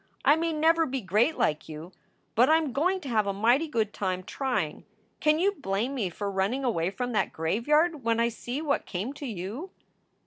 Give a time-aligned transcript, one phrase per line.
[0.25, 1.91] I may never be great like you,
[2.33, 4.83] but I m going to have a mighty good time trying.
[5.19, 9.13] Can you blame me for running away from that graveyard when I see what came
[9.13, 9.69] to you?"